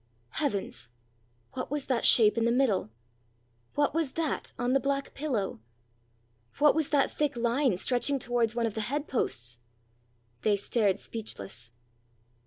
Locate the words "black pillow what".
4.79-6.73